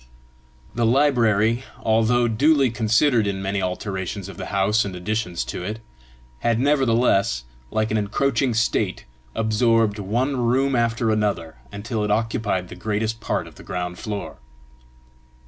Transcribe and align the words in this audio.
The 0.73 0.83
library, 0.83 1.63
although 1.79 2.27
duly 2.27 2.71
considered 2.71 3.27
in 3.27 3.39
many 3.39 3.61
alterations 3.61 4.27
of 4.27 4.35
the 4.37 4.47
house 4.47 4.83
and 4.83 4.95
additions 4.95 5.45
to 5.45 5.63
it, 5.63 5.79
had 6.39 6.59
nevertheless, 6.59 7.43
like 7.69 7.91
an 7.91 7.97
encroaching 7.99 8.55
state, 8.55 9.05
absorbed 9.35 9.99
one 9.99 10.37
room 10.37 10.75
after 10.75 11.11
another 11.11 11.57
until 11.71 12.03
it 12.03 12.09
occupied 12.09 12.69
the 12.69 12.75
greater 12.75 13.13
part 13.19 13.45
of 13.45 13.53
the 13.61 13.63
ground 13.63 13.99
floor. 13.99 14.39